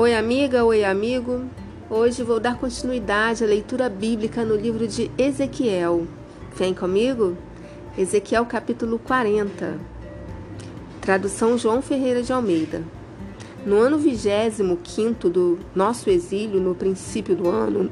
Oi, 0.00 0.14
amiga, 0.14 0.64
oi, 0.64 0.82
amigo. 0.82 1.44
Hoje 1.90 2.22
vou 2.22 2.40
dar 2.40 2.56
continuidade 2.56 3.44
à 3.44 3.46
leitura 3.46 3.86
bíblica 3.86 4.46
no 4.46 4.56
livro 4.56 4.88
de 4.88 5.10
Ezequiel. 5.18 6.06
Vem 6.56 6.72
comigo? 6.72 7.36
Ezequiel 7.98 8.46
capítulo 8.46 8.98
40. 8.98 9.78
Tradução 11.02 11.58
João 11.58 11.82
Ferreira 11.82 12.22
de 12.22 12.32
Almeida. 12.32 12.82
No 13.66 13.76
ano 13.76 13.98
25 13.98 15.28
do 15.28 15.58
nosso 15.74 16.08
exílio, 16.08 16.58
no 16.58 16.74
princípio 16.74 17.36
do 17.36 17.46
ano, 17.46 17.90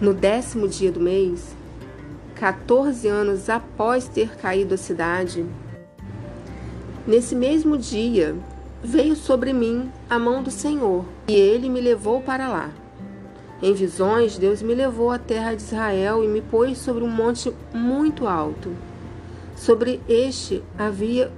no 0.00 0.14
décimo 0.14 0.68
dia 0.68 0.92
do 0.92 1.00
mês, 1.00 1.52
14 2.36 3.08
anos 3.08 3.48
após 3.50 4.06
ter 4.06 4.36
caído 4.36 4.74
a 4.74 4.78
cidade, 4.78 5.44
nesse 7.08 7.34
mesmo 7.34 7.76
dia 7.76 8.36
veio 8.82 9.14
sobre 9.14 9.52
mim 9.52 9.90
a 10.08 10.18
mão 10.18 10.42
do 10.42 10.50
Senhor, 10.50 11.04
e 11.28 11.34
ele 11.34 11.68
me 11.68 11.80
levou 11.80 12.20
para 12.20 12.48
lá. 12.48 12.70
Em 13.62 13.74
visões, 13.74 14.38
Deus 14.38 14.62
me 14.62 14.74
levou 14.74 15.10
à 15.10 15.18
terra 15.18 15.54
de 15.54 15.62
Israel 15.62 16.24
e 16.24 16.28
me 16.28 16.40
pôs 16.40 16.78
sobre 16.78 17.04
um 17.04 17.10
monte 17.10 17.52
muito 17.74 18.26
alto. 18.26 18.74
Sobre 19.54 20.00
este 20.08 20.62
havia 20.78 21.30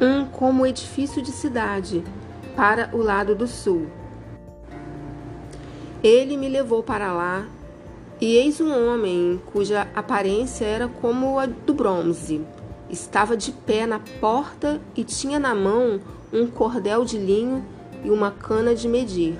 um 0.00 0.24
como 0.24 0.64
edifício 0.64 1.20
de 1.20 1.30
cidade, 1.30 2.02
para 2.56 2.90
o 2.94 3.02
lado 3.02 3.34
do 3.34 3.46
sul. 3.46 3.86
Ele 6.02 6.38
me 6.38 6.48
levou 6.48 6.82
para 6.82 7.12
lá, 7.12 7.46
e 8.18 8.36
eis 8.36 8.60
um 8.60 8.70
homem 8.70 9.40
cuja 9.52 9.86
aparência 9.94 10.64
era 10.64 10.88
como 10.88 11.38
a 11.38 11.44
do 11.44 11.74
bronze 11.74 12.40
Estava 12.90 13.36
de 13.36 13.52
pé 13.52 13.86
na 13.86 14.00
porta 14.20 14.80
e 14.96 15.04
tinha 15.04 15.38
na 15.38 15.54
mão 15.54 16.00
um 16.32 16.48
cordel 16.48 17.04
de 17.04 17.16
linho 17.16 17.64
e 18.02 18.10
uma 18.10 18.32
cana 18.32 18.74
de 18.74 18.88
medir. 18.88 19.38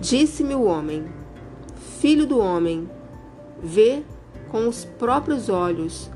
Disse-me 0.00 0.54
o 0.54 0.64
homem: 0.64 1.06
Filho 1.98 2.26
do 2.26 2.38
homem, 2.38 2.88
vê 3.62 4.02
com 4.50 4.68
os 4.68 4.84
próprios 4.84 5.48
olhos, 5.48 6.10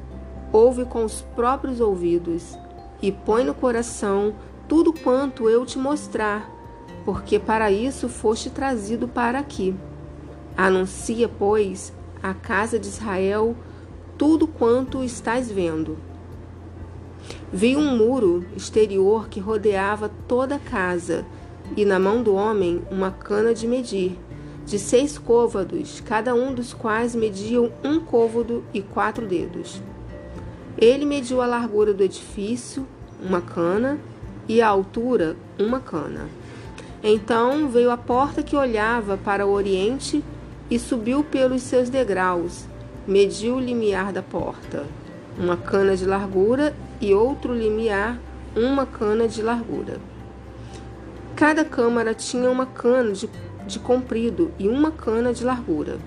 ouve 0.52 0.84
com 0.84 1.04
os 1.04 1.22
próprios 1.34 1.80
ouvidos, 1.80 2.58
e 3.00 3.10
põe 3.10 3.42
no 3.44 3.54
coração 3.54 4.34
tudo 4.68 4.92
quanto 4.92 5.48
eu 5.48 5.64
te 5.64 5.78
mostrar, 5.78 6.50
porque 7.04 7.38
para 7.38 7.70
isso 7.70 8.08
foste 8.10 8.50
trazido 8.50 9.08
para 9.08 9.38
aqui. 9.38 9.74
Anuncia, 10.56 11.28
pois, 11.28 11.92
à 12.22 12.34
casa 12.34 12.78
de 12.78 12.88
Israel 12.88 13.56
tudo 14.16 14.46
quanto 14.46 15.02
estás 15.02 15.50
vendo. 15.50 15.98
Vi 17.52 17.76
um 17.76 17.96
muro 17.96 18.44
exterior 18.56 19.28
que 19.28 19.40
rodeava 19.40 20.10
toda 20.28 20.56
a 20.56 20.58
casa, 20.58 21.24
e 21.76 21.84
na 21.84 21.98
mão 21.98 22.22
do 22.22 22.34
homem 22.34 22.82
uma 22.90 23.10
cana 23.10 23.54
de 23.54 23.66
medir, 23.66 24.18
de 24.66 24.78
seis 24.78 25.18
côvados, 25.18 26.00
cada 26.00 26.34
um 26.34 26.54
dos 26.54 26.72
quais 26.72 27.14
mediam 27.14 27.70
um 27.82 28.00
côvado 28.00 28.64
e 28.72 28.80
quatro 28.80 29.26
dedos. 29.26 29.80
Ele 30.76 31.04
mediu 31.04 31.40
a 31.40 31.46
largura 31.46 31.94
do 31.94 32.02
edifício, 32.02 32.86
uma 33.22 33.40
cana, 33.40 33.98
e 34.46 34.60
a 34.60 34.68
altura, 34.68 35.36
uma 35.58 35.80
cana. 35.80 36.28
Então 37.02 37.68
veio 37.68 37.90
a 37.90 37.96
porta 37.96 38.42
que 38.42 38.56
olhava 38.56 39.16
para 39.16 39.46
o 39.46 39.52
oriente 39.52 40.22
e 40.70 40.78
subiu 40.78 41.22
pelos 41.24 41.62
seus 41.62 41.88
degraus 41.88 42.66
mediu 43.06 43.56
o 43.56 43.60
limiar 43.60 44.12
da 44.12 44.22
porta, 44.22 44.84
uma 45.38 45.56
cana 45.56 45.96
de 45.96 46.04
largura, 46.04 46.74
e 47.00 47.12
outro 47.12 47.52
limiar, 47.52 48.18
uma 48.56 48.86
cana 48.86 49.28
de 49.28 49.42
largura. 49.42 50.00
Cada 51.36 51.64
câmara 51.64 52.14
tinha 52.14 52.50
uma 52.50 52.64
cana 52.64 53.12
de, 53.12 53.28
de 53.66 53.78
comprido 53.78 54.52
e 54.58 54.68
uma 54.68 54.90
cana 54.90 55.32
de 55.32 55.44
largura. 55.44 55.98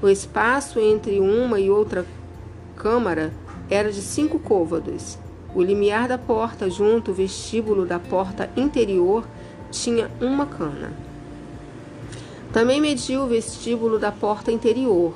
O 0.00 0.08
espaço 0.08 0.78
entre 0.78 1.18
uma 1.18 1.58
e 1.58 1.68
outra 1.68 2.06
câmara 2.76 3.32
era 3.68 3.90
de 3.90 4.00
cinco 4.00 4.38
côvados. 4.38 5.18
O 5.54 5.62
limiar 5.62 6.06
da 6.06 6.16
porta 6.16 6.70
junto 6.70 7.10
ao 7.10 7.16
vestíbulo 7.16 7.84
da 7.84 7.98
porta 7.98 8.48
interior 8.56 9.26
tinha 9.70 10.10
uma 10.20 10.46
cana. 10.46 10.92
Também 12.52 12.80
mediu 12.80 13.22
o 13.22 13.26
vestíbulo 13.26 13.98
da 13.98 14.12
porta 14.12 14.52
interior, 14.52 15.14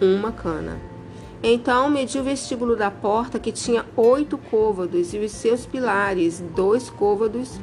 uma 0.00 0.32
cana. 0.32 0.78
Então 1.42 1.90
mediu 1.90 2.22
o 2.22 2.24
vestíbulo 2.24 2.74
da 2.74 2.90
porta, 2.90 3.38
que 3.38 3.52
tinha 3.52 3.84
oito 3.96 4.38
côvados, 4.38 5.12
e 5.12 5.18
os 5.18 5.32
seus 5.32 5.66
pilares, 5.66 6.42
dois 6.54 6.88
côvados, 6.88 7.60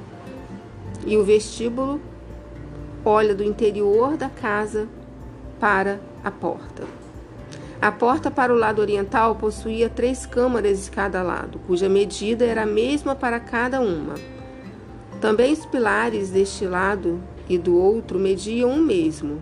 e 1.06 1.18
o 1.18 1.24
vestíbulo 1.24 2.00
olha 3.03 3.34
do 3.34 3.44
interior 3.44 4.16
da 4.18 4.30
casa 4.30 4.88
para 5.59 6.00
a 6.24 6.30
porta. 6.30 6.84
A 7.81 7.92
porta 7.92 8.30
para 8.30 8.53
o 8.53 8.56
lado 8.56 8.80
oriental 8.80 9.36
possuía 9.36 9.90
três 9.90 10.28
câmaras 10.28 10.86
de 10.86 10.92
cada 10.92 11.24
lado, 11.24 11.59
cuja 11.66 11.90
medida 11.90 12.46
era 12.46 12.62
a 12.62 12.68
mesma 12.68 13.16
para 13.16 13.40
cada 13.40 13.81
uma. 13.81 14.13
Também 15.19 15.52
os 15.52 15.66
pilares 15.66 16.30
deste 16.30 16.66
lado 16.66 17.19
e 17.50 17.58
do 17.58 17.75
outro 17.75 18.19
mediam 18.19 18.69
o 18.69 18.78
mesmo, 18.78 19.42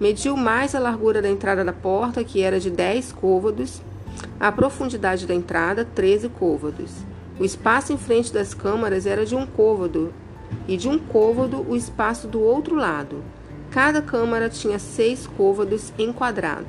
Mediu 0.00 0.34
mais 0.34 0.74
a 0.74 0.78
largura 0.78 1.20
da 1.20 1.28
entrada 1.28 1.62
da 1.62 1.74
porta, 1.74 2.24
que 2.24 2.40
era 2.40 2.58
de 2.58 2.70
10 2.70 3.12
côvados, 3.12 3.82
a 4.40 4.50
profundidade 4.50 5.26
da 5.26 5.34
entrada, 5.34 5.84
13 5.84 6.30
côvados. 6.30 6.90
O 7.38 7.44
espaço 7.44 7.92
em 7.92 7.98
frente 7.98 8.32
das 8.32 8.54
câmaras 8.54 9.04
era 9.04 9.26
de 9.26 9.36
um 9.36 9.44
côvado, 9.44 10.10
e 10.66 10.78
de 10.78 10.88
um 10.88 10.98
côvado 10.98 11.66
o 11.68 11.76
espaço 11.76 12.26
do 12.26 12.40
outro 12.40 12.76
lado. 12.76 13.22
Cada 13.70 14.00
câmara 14.00 14.48
tinha 14.48 14.78
seis 14.78 15.26
côvados 15.26 15.92
em 15.98 16.14
quadrado. 16.14 16.68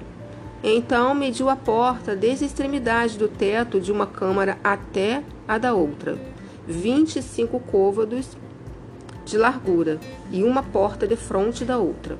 Então 0.62 1.16
mediu 1.16 1.50
a 1.50 1.56
porta 1.56 2.13
desde 2.13 2.44
a 2.44 2.48
extremidade 2.48 3.18
do 3.18 3.30
teto 3.30 3.80
de 3.80 3.94
uma 3.94 4.06
câmara 4.06 4.58
até 4.62 5.24
a 5.48 5.58
da 5.58 5.74
outra, 5.74 6.19
25 6.68 7.62
côvados 7.62 8.36
de 9.24 9.38
largura, 9.38 10.02
e 10.30 10.44
uma 10.44 10.62
porta 10.62 11.08
de 11.08 11.16
frente 11.16 11.63
da 11.63 11.78
outra. 11.78 12.18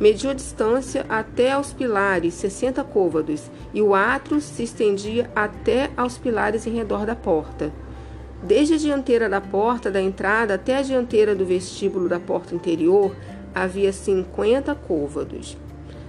Mediu 0.00 0.30
a 0.30 0.34
distância 0.34 1.04
até 1.10 1.52
aos 1.52 1.74
pilares, 1.74 2.32
60 2.32 2.82
côvados, 2.84 3.50
e 3.74 3.82
o 3.82 3.94
átrio 3.94 4.40
se 4.40 4.62
estendia 4.62 5.30
até 5.36 5.90
aos 5.94 6.16
pilares 6.16 6.66
em 6.66 6.70
redor 6.70 7.04
da 7.04 7.14
porta. 7.14 7.70
Desde 8.42 8.74
a 8.74 8.78
dianteira 8.78 9.28
da 9.28 9.42
porta 9.42 9.90
da 9.90 10.00
entrada 10.00 10.54
até 10.54 10.78
a 10.78 10.82
dianteira 10.82 11.34
do 11.34 11.44
vestíbulo 11.44 12.08
da 12.08 12.18
porta 12.18 12.54
interior, 12.54 13.14
havia 13.54 13.92
50 13.92 14.74
côvados. 14.74 15.58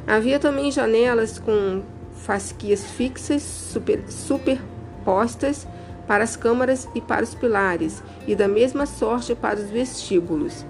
Havia 0.08 0.40
também 0.40 0.72
janelas 0.72 1.38
com 1.38 1.84
fasquias 2.16 2.86
fixas 2.92 3.42
super, 3.42 4.06
superpostas 4.08 5.68
para 6.08 6.24
as 6.24 6.38
câmaras 6.38 6.88
e 6.96 7.02
para 7.02 7.24
os 7.24 7.36
pilares, 7.36 8.02
e 8.26 8.36
da 8.36 8.48
mesma 8.48 8.86
sorte 8.86 9.36
para 9.36 9.60
os 9.60 9.70
vestíbulos. 9.70 10.66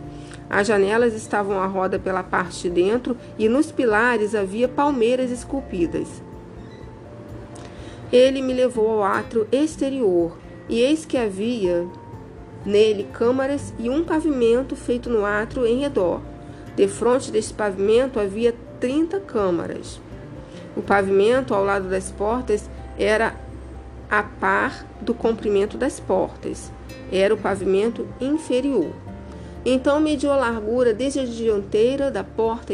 As 0.54 0.68
janelas 0.68 1.14
estavam 1.14 1.62
à 1.62 1.66
roda 1.66 1.98
pela 1.98 2.22
parte 2.24 2.64
de 2.64 2.70
dentro 2.70 3.16
e 3.40 3.48
nos 3.48 3.72
pilares 3.72 4.36
havia 4.36 4.68
palmeiras 4.68 5.32
esculpidas. 5.32 6.10
Ele 8.12 8.42
me 8.42 8.52
levou 8.52 8.90
ao 8.90 9.04
átrio 9.06 9.48
exterior, 9.50 10.38
e 10.68 10.82
eis 10.82 11.06
que 11.06 11.18
havia 11.18 11.88
nele 12.66 13.08
câmaras 13.14 13.74
e 13.80 13.90
um 13.90 14.04
pavimento 14.04 14.76
feito 14.76 15.10
no 15.10 15.26
átrio 15.26 15.66
em 15.66 15.80
redor. 15.80 16.20
De 16.76 16.86
frente 16.86 17.32
deste 17.32 17.54
pavimento 17.54 18.20
havia 18.20 18.54
trinta 18.78 19.22
câmaras. 19.22 20.02
O 20.76 20.82
pavimento 20.82 21.54
ao 21.54 21.64
lado 21.64 21.88
das 21.90 22.12
portas 22.12 22.70
era 23.00 23.34
a 24.10 24.22
par 24.22 24.86
do 25.00 25.14
comprimento 25.14 25.78
das 25.78 25.98
portas. 25.98 26.70
Era 27.10 27.34
o 27.34 27.38
pavimento 27.38 28.06
inferior. 28.20 28.92
Então 29.66 30.00
mediu 30.00 30.32
a 30.32 30.36
largura 30.36 30.94
desde 30.94 31.20
a 31.20 31.26
dianteira 31.26 32.10
da 32.10 32.24
porta 32.24 32.74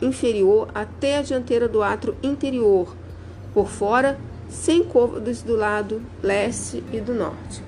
inferior 0.00 0.68
até 0.72 1.18
a 1.18 1.22
dianteira 1.22 1.68
do 1.68 1.82
átrio 1.82 2.16
interior, 2.22 2.94
por 3.52 3.68
fora, 3.68 4.18
sem 4.48 4.84
côvados 4.84 5.42
do 5.42 5.56
lado 5.56 6.00
leste 6.22 6.82
e 6.92 7.00
do 7.00 7.12
norte. 7.12 7.62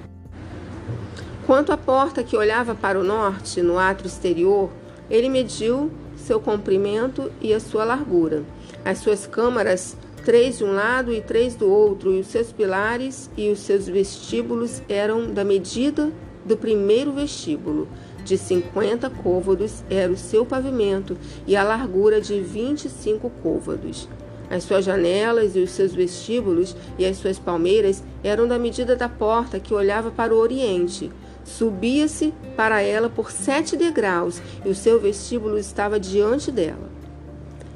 Quanto 1.46 1.72
à 1.72 1.76
porta 1.76 2.22
que 2.22 2.36
olhava 2.36 2.74
para 2.74 2.98
o 2.98 3.02
norte, 3.02 3.60
no 3.60 3.76
átrio 3.76 4.06
exterior, 4.06 4.70
ele 5.10 5.28
mediu 5.28 5.90
seu 6.16 6.38
comprimento 6.38 7.30
e 7.40 7.52
a 7.52 7.58
sua 7.58 7.82
largura. 7.82 8.44
As 8.84 8.98
suas 8.98 9.26
câmaras, 9.26 9.96
três 10.24 10.58
de 10.58 10.64
um 10.64 10.72
lado 10.72 11.12
e 11.12 11.20
três 11.20 11.56
do 11.56 11.68
outro, 11.68 12.12
e 12.12 12.20
os 12.20 12.28
seus 12.28 12.52
pilares 12.52 13.28
e 13.36 13.50
os 13.50 13.58
seus 13.58 13.88
vestíbulos 13.88 14.80
eram 14.88 15.32
da 15.32 15.42
medida 15.42 16.12
do 16.44 16.56
primeiro 16.56 17.12
vestíbulo 17.12 17.88
de 18.24 18.36
50 18.36 19.08
côvados 19.10 19.82
era 19.90 20.12
o 20.12 20.16
seu 20.16 20.44
pavimento 20.44 21.16
e 21.46 21.56
a 21.56 21.62
largura 21.62 22.20
de 22.20 22.40
25 22.40 23.30
côvados. 23.42 24.08
As 24.50 24.64
suas 24.64 24.84
janelas 24.84 25.54
e 25.54 25.60
os 25.60 25.70
seus 25.70 25.94
vestíbulos 25.94 26.76
e 26.98 27.06
as 27.06 27.16
suas 27.16 27.38
palmeiras 27.38 28.02
eram 28.22 28.48
da 28.48 28.58
medida 28.58 28.96
da 28.96 29.08
porta 29.08 29.60
que 29.60 29.72
olhava 29.72 30.10
para 30.10 30.34
o 30.34 30.38
oriente. 30.38 31.10
Subia-se 31.44 32.34
para 32.56 32.82
ela 32.82 33.08
por 33.08 33.30
sete 33.30 33.76
degraus 33.76 34.42
e 34.64 34.68
o 34.68 34.74
seu 34.74 35.00
vestíbulo 35.00 35.56
estava 35.56 36.00
diante 36.00 36.50
dela. 36.50 36.90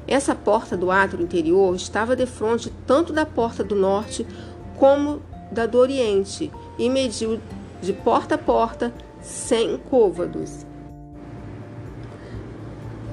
Essa 0.07 0.35
porta 0.35 0.77
do 0.77 0.91
átrio 0.91 1.23
interior 1.23 1.73
estava 1.75 2.15
defronte 2.15 2.71
tanto 2.85 3.11
da 3.11 3.25
porta 3.25 3.63
do 3.63 3.75
norte 3.75 4.27
como 4.77 5.21
da 5.51 5.65
do 5.65 5.77
oriente 5.77 6.51
e 6.77 6.89
mediu 6.89 7.39
de 7.81 7.93
porta 7.93 8.35
a 8.35 8.37
porta 8.37 8.93
cem 9.25 9.75
côvados. 9.89 10.67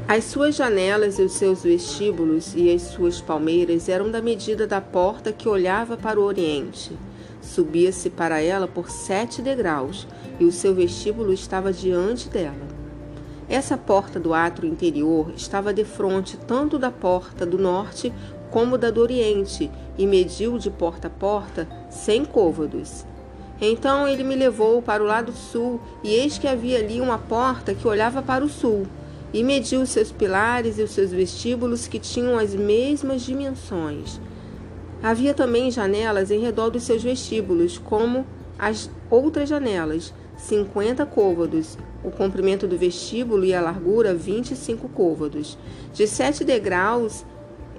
As 0.07 0.25
suas 0.25 0.55
janelas 0.55 1.19
e 1.19 1.23
os 1.23 1.33
seus 1.33 1.63
vestíbulos 1.63 2.55
e 2.55 2.71
as 2.71 2.83
suas 2.83 3.19
palmeiras 3.19 3.89
eram 3.89 4.11
da 4.11 4.21
medida 4.21 4.67
da 4.67 4.79
porta 4.79 5.33
que 5.33 5.49
olhava 5.49 5.97
para 5.97 6.21
o 6.21 6.23
oriente. 6.23 6.95
Subia-se 7.41 8.11
para 8.11 8.43
ela 8.43 8.69
por 8.69 8.91
sete 8.91 9.41
degraus, 9.41 10.07
e 10.39 10.45
o 10.45 10.53
seu 10.53 10.75
vestíbulo 10.75 11.33
estava 11.33 11.73
diante 11.73 12.29
dela. 12.29 12.69
Essa 13.49 13.79
porta 13.79 14.21
do 14.21 14.35
átrio 14.35 14.69
interior 14.69 15.33
estava 15.35 15.73
defronte 15.73 16.37
tanto 16.37 16.79
da 16.79 16.91
porta 16.91 17.47
do 17.47 17.57
norte 17.57 18.13
como 18.51 18.77
da 18.77 18.91
do 18.91 19.01
oriente, 19.01 19.71
e 19.97 20.07
mediu 20.07 20.59
de 20.59 20.71
porta 20.71 21.09
a 21.09 21.11
porta 21.11 21.67
cem 21.89 22.23
côvados. 22.23 23.07
Então 23.65 24.09
ele 24.09 24.25
me 24.25 24.35
levou 24.35 24.83
para 24.83 25.01
o 25.01 25.07
lado 25.07 25.31
sul, 25.31 25.81
e 26.03 26.11
eis 26.11 26.37
que 26.37 26.49
havia 26.49 26.81
ali 26.81 27.01
uma 27.01 27.17
porta 27.17 27.73
que 27.73 27.87
olhava 27.87 28.21
para 28.21 28.45
o 28.45 28.49
sul 28.49 28.89
e 29.33 29.45
mediu 29.45 29.81
os 29.81 29.91
seus 29.91 30.11
pilares 30.11 30.79
e 30.79 30.83
os 30.83 30.91
seus 30.91 31.13
vestíbulos 31.13 31.87
que 31.87 32.01
tinham 32.01 32.37
as 32.37 32.55
mesmas 32.57 33.23
dimensões. 33.23 34.21
Havia 35.01 35.33
também 35.33 35.71
janelas 35.71 36.33
em 36.33 36.41
redor 36.41 36.71
dos 36.71 36.83
seus 36.83 37.05
vestíbulos, 37.05 37.79
como 37.79 38.27
as 38.59 38.91
outras 39.09 39.49
janelas, 39.49 40.13
cinquenta 40.37 41.07
côvados, 41.07 41.79
o 42.05 42.11
comprimento 42.11 42.67
do 42.67 42.77
vestíbulo 42.77 43.45
e 43.45 43.55
a 43.55 43.61
largura 43.61 44.13
vinte 44.13 44.51
e 44.51 44.57
cinco 44.57 44.89
côvados. 44.89 45.57
De 45.93 46.07
sete 46.07 46.45
degraus 46.45 47.25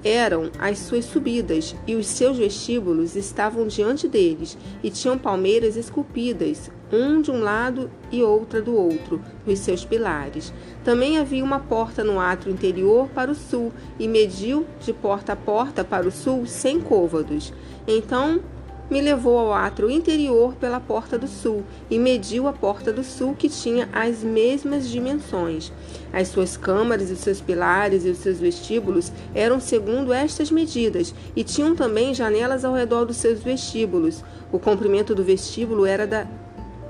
eram 0.04 0.52
as 0.60 0.80
suas 0.80 1.06
subidas, 1.06 1.76
e 1.88 1.96
os 1.96 2.08
seus 2.08 2.38
vestíbulos 2.38 3.16
estavam 3.16 3.68
diante 3.68 4.08
deles, 4.08 4.58
e 4.84 4.90
tinham 4.90 5.18
palmeiras 5.18 5.76
esculpidas, 5.76 6.70
um 6.92 7.22
de 7.22 7.32
um 7.32 7.40
lado 7.40 7.90
e 8.12 8.22
outra 8.22 8.62
do 8.62 8.76
outro, 8.76 9.22
nos 9.46 9.60
seus 9.60 9.84
pilares. 9.84 10.54
Também 10.84 11.18
havia 11.18 11.44
uma 11.44 11.60
porta 11.60 12.04
no 12.04 12.20
átrio 12.20 12.54
interior 12.54 13.08
para 13.10 13.32
o 13.32 13.36
sul, 13.36 13.72
e 14.00 14.08
mediu 14.08 14.66
de 14.80 14.94
porta 14.94 15.34
a 15.34 15.36
porta 15.36 15.84
para 15.84 16.08
o 16.08 16.12
sul 16.12 16.46
cem 16.46 16.80
côvados. 16.80 17.54
Então 17.88 18.42
me 18.90 19.02
levou 19.02 19.38
ao 19.38 19.54
átrio 19.54 19.90
interior 19.90 20.54
pela 20.56 20.80
porta 20.80 21.18
do 21.18 21.28
sul 21.28 21.64
e 21.90 21.98
mediu 21.98 22.48
a 22.48 22.54
porta 22.54 22.92
do 22.92 23.04
sul 23.04 23.34
que 23.34 23.50
tinha 23.50 23.88
as 23.94 24.24
mesmas 24.24 24.90
dimensões. 24.90 25.72
As 26.12 26.28
suas 26.28 26.58
câmaras 26.58 27.10
os 27.10 27.20
seus 27.20 27.40
pilares 27.40 28.06
e 28.06 28.10
os 28.10 28.18
seus 28.18 28.40
vestíbulos 28.40 29.12
eram 29.34 29.60
segundo 29.60 30.12
estas 30.14 30.52
medidas 30.52 31.14
e 31.36 31.44
tinham 31.44 31.76
também 31.76 32.14
janelas 32.14 32.66
ao 32.66 32.74
redor 32.74 33.06
dos 33.06 33.18
seus 33.18 33.42
vestíbulos. 33.42 34.24
O 34.52 34.60
comprimento 34.60 35.16
do 35.16 35.24
vestíbulo 35.24 35.86
era 35.86 36.06
da 36.06 36.28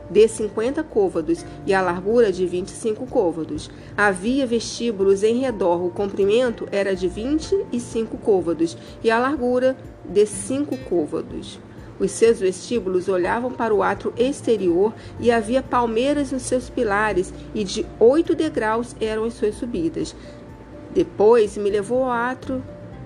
de 0.10 0.28
50 0.28 0.84
côvados 0.84 1.44
e 1.66 1.74
a 1.74 1.82
largura 1.82 2.32
de 2.32 2.46
25 2.46 3.08
côvados. 3.08 3.72
Havia 3.98 4.46
vestíbulos 4.46 5.24
em 5.24 5.40
redor, 5.40 5.84
o 5.84 5.90
comprimento 5.90 6.68
era 6.72 6.96
de 6.96 7.08
25 7.08 8.18
côvados 8.18 8.78
e 9.04 9.10
a 9.10 9.18
largura 9.18 9.76
de 10.06 10.26
5 10.26 10.78
côvados. 10.90 11.60
Os 12.04 12.12
seus 12.12 12.42
vestíbulos 12.42 13.08
olhavam 13.08 13.50
para 13.50 13.74
o 13.74 13.82
átrio 13.82 14.14
exterior 14.18 14.94
e 15.22 15.32
havia 15.32 15.64
palmeiras 15.64 16.34
nos 16.34 16.42
seus 16.42 16.70
pilares, 16.70 17.34
e 17.56 17.64
de 17.64 17.86
oito 17.98 18.36
degraus 18.36 18.94
eram 19.00 19.24
as 19.24 19.36
suas 19.36 19.56
subidas. 19.56 20.14
Depois 20.94 21.56
me 21.56 21.70
levou 21.70 22.04
ao 22.04 22.12
átrio 22.12 22.62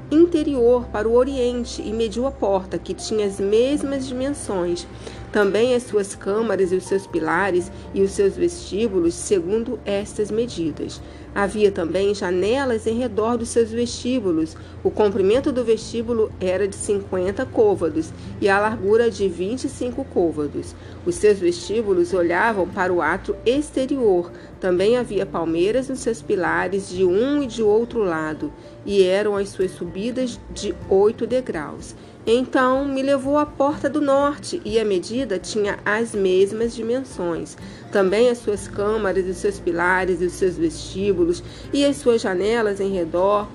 interior 0.09 0.87
para 0.87 1.07
o 1.07 1.13
oriente 1.13 1.79
e 1.79 1.93
mediu 1.93 2.25
a 2.25 2.31
porta, 2.31 2.79
que 2.79 2.95
tinha 2.95 3.27
as 3.27 3.39
mesmas 3.39 4.07
dimensões. 4.07 4.87
Também 5.31 5.75
as 5.75 5.83
suas 5.83 6.15
câmaras 6.15 6.71
e 6.71 6.75
os 6.75 6.85
seus 6.85 7.05
pilares 7.05 7.71
e 7.93 8.01
os 8.01 8.11
seus 8.11 8.35
vestíbulos, 8.35 9.13
segundo 9.13 9.79
estas 9.85 10.31
medidas. 10.31 11.01
Havia 11.35 11.71
também 11.71 12.15
janelas 12.15 12.87
em 12.87 12.97
redor 12.97 13.37
dos 13.37 13.49
seus 13.49 13.69
vestíbulos. 13.69 14.55
O 14.83 14.89
comprimento 14.89 15.51
do 15.51 15.63
vestíbulo 15.63 16.31
era 16.41 16.67
de 16.67 16.75
50 16.75 17.45
côvados 17.45 18.11
e 18.41 18.49
a 18.49 18.59
largura 18.59 19.11
de 19.11 19.27
25 19.27 20.03
côvados. 20.05 20.73
Os 21.05 21.15
seus 21.15 21.37
vestíbulos 21.37 22.13
olhavam 22.13 22.67
para 22.67 22.91
o 22.91 23.01
átrio 23.01 23.35
exterior. 23.45 24.31
Também 24.59 24.97
havia 24.97 25.25
palmeiras 25.25 25.89
nos 25.89 25.99
seus 25.99 26.21
pilares 26.21 26.89
de 26.89 27.03
um 27.03 27.43
e 27.43 27.47
de 27.47 27.61
outro 27.61 27.99
lado, 27.99 28.51
e 28.83 29.03
eram 29.03 29.35
as 29.35 29.49
suas 29.49 29.71
subidas 29.71 30.39
de 30.51 30.73
oito 30.89 31.27
degraus. 31.27 31.95
Então 32.29 32.83
me 32.83 33.01
levou 33.01 33.37
à 33.37 33.45
porta 33.45 33.89
do 33.89 34.01
norte, 34.01 34.61
e 34.65 34.77
a 34.77 34.83
medida 34.83 35.39
tinha 35.39 35.79
as 35.85 36.13
mesmas 36.13 36.75
dimensões. 36.75 37.55
Também 37.89 38.27
as 38.27 38.39
suas 38.39 38.67
câmaras, 38.67 39.25
os 39.25 39.37
seus 39.37 39.61
pilares, 39.61 40.19
os 40.19 40.33
seus 40.33 40.57
vestíbulos, 40.57 41.41
e 41.71 41.85
as 41.85 41.95
suas 41.95 42.21
janelas 42.21 42.81
em 42.81 42.91
redor. 42.91 43.47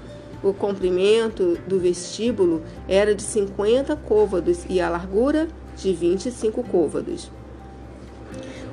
O 0.43 0.55
comprimento 0.55 1.59
do 1.67 1.79
vestíbulo 1.79 2.63
era 2.89 3.15
de 3.15 3.23
50 3.23 3.95
côvados 3.95 4.65
e 4.71 4.81
a 4.81 4.89
largura 4.89 5.49
de 5.77 5.93
25 5.93 6.63
côvados. 6.63 7.31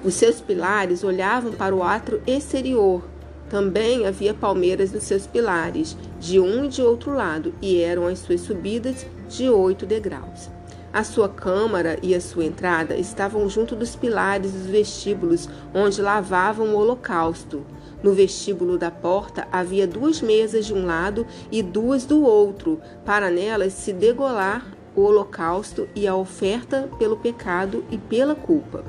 Os 0.02 0.14
seus 0.14 0.40
pilares 0.40 1.04
olhavam 1.04 1.52
para 1.52 1.76
o 1.76 1.84
átrio 1.84 2.22
exterior. 2.26 3.04
Também 3.50 4.08
havia 4.08 4.34
palmeiras 4.34 4.94
nos 4.94 5.04
seus 5.04 5.28
pilares, 5.28 5.98
de 6.22 6.40
um 6.40 6.64
e 6.64 6.70
de 6.70 6.82
outro 6.82 7.14
lado, 7.14 7.54
e 7.62 7.82
eram 7.82 8.08
as 8.08 8.20
suas 8.20 8.42
subidas 8.42 9.06
de 9.30 9.50
oito 9.50 9.86
degraus. 9.86 10.50
A 10.92 11.04
sua 11.04 11.30
câmara 11.30 12.00
e 12.02 12.16
a 12.16 12.20
sua 12.20 12.44
entrada 12.44 12.96
estavam 12.96 13.48
junto 13.48 13.76
dos 13.76 13.96
pilares 13.96 14.52
dos 14.52 14.66
vestíbulos 14.66 15.48
onde 15.74 16.02
lavavam 16.02 16.74
o 16.74 16.78
holocausto. 16.78 17.64
No 18.02 18.14
vestíbulo 18.14 18.76
da 18.76 18.90
porta 18.90 19.48
havia 19.52 19.86
duas 19.86 20.20
mesas 20.20 20.66
de 20.66 20.74
um 20.74 20.86
lado 20.86 21.28
e 21.52 21.62
duas 21.62 22.06
do 22.06 22.24
outro, 22.24 22.82
para 23.06 23.30
nelas 23.30 23.74
se 23.74 23.94
degolar 23.94 24.66
o 24.96 25.02
holocausto 25.02 25.88
e 25.94 26.08
a 26.08 26.16
oferta 26.16 26.90
pelo 26.98 27.18
pecado 27.18 27.86
e 27.92 27.98
pela 27.98 28.34
culpa. 28.34 28.84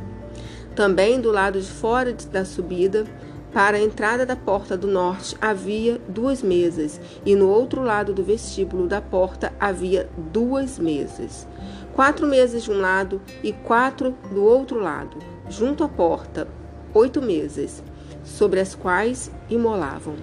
Também 0.74 1.20
do 1.20 1.30
lado 1.30 1.60
de 1.60 1.70
fora 1.70 2.14
da 2.32 2.44
subida 2.46 3.04
para 3.52 3.76
a 3.76 3.80
entrada 3.80 4.24
da 4.24 4.36
porta 4.36 4.76
do 4.76 4.86
norte 4.86 5.36
havia 5.40 6.00
duas 6.08 6.42
mesas, 6.42 7.00
e 7.24 7.34
no 7.34 7.48
outro 7.48 7.82
lado 7.82 8.14
do 8.14 8.22
vestíbulo 8.22 8.86
da 8.86 9.00
porta 9.00 9.52
havia 9.58 10.08
duas 10.16 10.78
mesas. 10.78 11.46
Quatro 11.92 12.26
mesas 12.26 12.62
de 12.62 12.70
um 12.70 12.80
lado 12.80 13.20
e 13.42 13.52
quatro 13.52 14.14
do 14.30 14.44
outro 14.44 14.80
lado, 14.80 15.18
junto 15.48 15.82
à 15.82 15.88
porta, 15.88 16.46
oito 16.94 17.20
mesas, 17.20 17.82
sobre 18.22 18.60
as 18.60 18.74
quais 18.74 19.30
imolavam. 19.48 20.14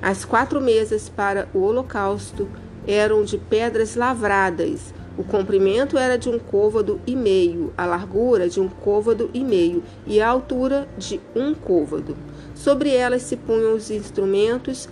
As 0.00 0.24
quatro 0.24 0.60
mesas 0.60 1.08
para 1.08 1.48
o 1.54 1.60
holocausto 1.60 2.48
eram 2.86 3.24
de 3.24 3.38
pedras 3.38 3.94
lavradas. 3.94 4.92
O 5.16 5.22
comprimento 5.22 5.96
era 5.96 6.18
de 6.18 6.28
um 6.28 6.38
côvado 6.38 7.00
e 7.06 7.14
meio, 7.14 7.72
a 7.76 7.86
largura 7.86 8.48
de 8.48 8.60
um 8.60 8.68
côvado 8.68 9.30
e 9.32 9.44
meio 9.44 9.82
e 10.06 10.20
a 10.20 10.28
altura 10.28 10.88
de 10.98 11.20
um 11.36 11.54
côvado. 11.54 12.16
Sobre 12.54 12.94
elas 12.94 13.22
se 13.22 13.36
punham 13.36 13.74
os 13.74 13.90
instrumentos 13.90 14.88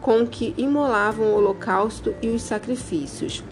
com 0.00 0.26
que 0.26 0.54
imolavam 0.58 1.26
o 1.26 1.36
holocausto 1.36 2.14
e 2.20 2.28
os 2.28 2.42
sacrifícios. 2.42 3.42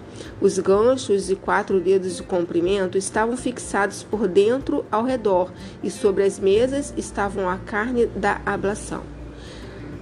Os 0.40 0.58
ganchos 0.58 1.26
de 1.26 1.34
quatro 1.34 1.80
dedos 1.80 2.16
de 2.16 2.22
comprimento 2.22 2.98
estavam 2.98 3.36
fixados 3.36 4.02
por 4.02 4.28
dentro 4.28 4.84
ao 4.90 5.04
redor, 5.04 5.50
e 5.82 5.90
sobre 5.90 6.24
as 6.24 6.38
mesas 6.38 6.92
estavam 6.96 7.48
a 7.48 7.56
carne 7.56 8.06
da 8.06 8.40
ablação. 8.44 9.02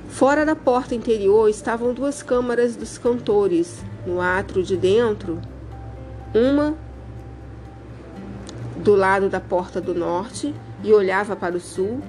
Fora 0.08 0.44
da 0.44 0.56
porta 0.56 0.94
interior 0.94 1.48
estavam 1.48 1.94
duas 1.94 2.22
câmaras 2.22 2.74
dos 2.74 2.98
cantores. 2.98 3.78
No 4.04 4.20
átrio 4.20 4.62
de 4.62 4.76
dentro, 4.76 5.40
uma 6.34 6.74
do 8.76 8.96
lado 8.96 9.28
da 9.28 9.40
porta 9.40 9.80
do 9.80 9.94
norte 9.94 10.54
e 10.82 10.92
olhava 10.92 11.36
para 11.36 11.56
o 11.56 11.60
sul, 11.60 12.00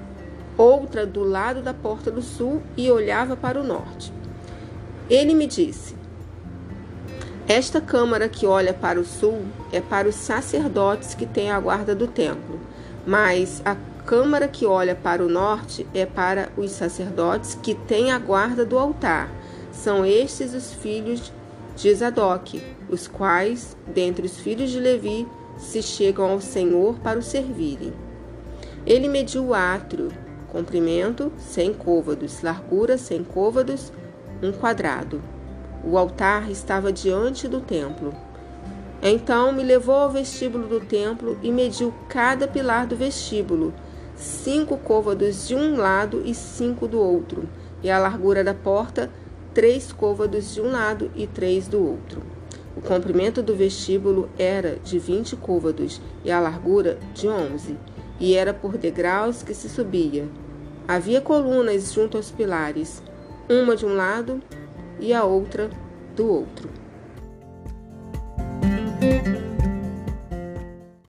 outra 0.58 1.06
do 1.06 1.24
lado 1.24 1.62
da 1.62 1.74
porta 1.74 2.12
do 2.12 2.22
sul 2.22 2.62
e 2.76 2.90
olhava 2.92 3.36
para 3.36 3.60
o 3.60 3.64
norte. 3.64 4.14
Ele 5.10 5.34
me 5.34 5.48
disse: 5.48 5.96
Esta 7.48 7.82
câmara 7.82 8.30
que 8.30 8.46
olha 8.46 8.74
para 8.74 9.00
o 9.00 9.06
sul 9.06 9.44
é 9.72 9.82
para 9.82 10.08
os 10.08 10.16
sacerdotes 10.16 11.14
que 11.14 11.26
têm 11.26 11.52
a 11.52 11.60
guarda 11.60 11.94
do 11.94 12.08
templo, 12.08 12.60
mas 13.06 13.62
a 13.66 13.76
câmara 14.06 14.48
que 14.48 14.66
olha 14.66 14.96
para 14.96 15.24
o 15.24 15.30
norte 15.30 15.88
é 15.94 16.06
para 16.06 16.50
os 16.58 16.72
sacerdotes 16.72 17.58
que 17.62 17.76
têm 17.76 18.12
a 18.12 18.20
guarda 18.20 18.66
do 18.66 18.78
altar. 18.78 19.30
São 19.72 20.06
estes 20.06 20.54
os 20.54 20.74
filhos 20.74 21.32
de 21.76 21.94
Zadok, 21.96 22.62
os 22.90 23.08
quais, 23.08 23.76
dentre 23.88 24.26
os 24.26 24.40
filhos 24.40 24.70
de 24.70 24.80
Levi, 24.80 25.28
se 25.58 25.82
chegam 25.82 26.30
ao 26.30 26.42
Senhor 26.42 27.00
para 27.00 27.20
o 27.20 27.24
servirem. 27.24 27.94
Ele 28.86 29.08
mediu 29.08 29.46
o 29.46 29.54
átrio, 29.54 30.12
comprimento 30.52 31.32
cem 31.38 31.74
côvados, 31.74 32.42
largura 32.42 32.98
cem 32.98 33.24
côvados, 33.24 33.92
um 34.44 34.52
quadrado. 34.52 35.22
O 35.84 35.98
altar 35.98 36.52
estava 36.52 36.92
diante 36.92 37.48
do 37.48 37.62
templo. 37.62 38.14
Então 39.02 39.52
me 39.52 39.64
levou 39.64 39.96
ao 39.96 40.12
vestíbulo 40.12 40.68
do 40.68 40.80
templo 40.80 41.38
e 41.42 41.52
mediu 41.52 41.94
cada 42.08 42.48
pilar 42.48 42.86
do 42.86 42.96
vestíbulo, 42.96 43.74
cinco 44.16 44.78
côvados 44.78 45.48
de 45.48 45.56
um 45.56 45.78
lado 45.78 46.22
e 46.24 46.36
cinco 46.36 46.88
do 46.88 47.00
outro, 47.00 47.50
e 47.82 47.90
a 47.90 47.98
largura 47.98 48.44
da 48.44 48.54
porta, 48.54 49.10
três 49.54 49.92
côvados 49.92 50.54
de 50.54 50.62
um 50.62 50.70
lado 50.70 51.10
e 51.16 51.26
três 51.26 51.68
do 51.68 51.84
outro. 51.84 52.22
O 52.78 52.82
comprimento 52.82 53.42
do 53.42 53.56
vestíbulo 53.56 54.30
era 54.38 54.78
de 54.84 55.00
vinte 55.00 55.36
côvados 55.36 56.00
e 56.24 56.32
a 56.32 56.40
largura 56.40 57.00
de 57.14 57.28
onze, 57.28 57.76
e 58.20 58.36
era 58.36 58.54
por 58.54 58.78
degraus 58.78 59.42
que 59.42 59.54
se 59.54 59.68
subia. 59.68 60.28
Havia 60.92 61.22
colunas 61.22 61.94
junto 61.94 62.18
aos 62.18 62.32
pilares, 62.32 63.02
uma 63.50 63.78
de 63.78 63.86
um 63.86 63.96
lado 63.96 64.42
e 65.00 65.14
a 65.14 65.24
outra 65.24 65.70
do 66.18 66.28
outro. 66.28 66.70